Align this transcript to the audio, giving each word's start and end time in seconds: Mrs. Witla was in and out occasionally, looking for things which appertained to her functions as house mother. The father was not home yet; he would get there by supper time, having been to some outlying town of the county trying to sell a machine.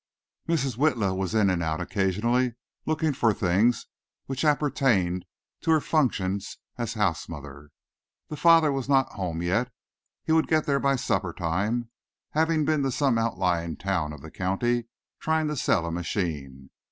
Mrs. 0.49 0.77
Witla 0.77 1.15
was 1.15 1.35
in 1.35 1.51
and 1.51 1.61
out 1.61 1.79
occasionally, 1.79 2.55
looking 2.87 3.13
for 3.13 3.35
things 3.35 3.85
which 4.25 4.43
appertained 4.43 5.25
to 5.61 5.69
her 5.69 5.79
functions 5.79 6.57
as 6.75 6.95
house 6.95 7.29
mother. 7.29 7.69
The 8.27 8.35
father 8.35 8.71
was 8.71 8.89
not 8.89 9.11
home 9.13 9.43
yet; 9.43 9.71
he 10.23 10.31
would 10.31 10.47
get 10.47 10.65
there 10.65 10.79
by 10.79 10.95
supper 10.95 11.33
time, 11.33 11.91
having 12.31 12.65
been 12.65 12.81
to 12.81 12.91
some 12.91 13.19
outlying 13.19 13.77
town 13.77 14.11
of 14.11 14.23
the 14.23 14.31
county 14.31 14.85
trying 15.19 15.47
to 15.49 15.55
sell 15.55 15.85
a 15.85 15.91
machine. 15.91 16.71